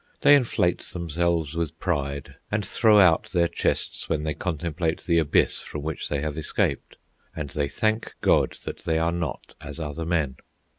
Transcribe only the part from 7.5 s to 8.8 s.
they thank God that